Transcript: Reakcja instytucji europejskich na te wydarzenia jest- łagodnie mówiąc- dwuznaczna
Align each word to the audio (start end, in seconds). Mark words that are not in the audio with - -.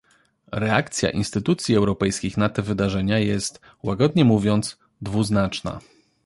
Reakcja 0.51 1.09
instytucji 1.09 1.75
europejskich 1.75 2.37
na 2.37 2.49
te 2.49 2.61
wydarzenia 2.61 3.19
jest- 3.19 3.59
łagodnie 3.83 4.25
mówiąc- 4.25 4.77
dwuznaczna 5.01 5.79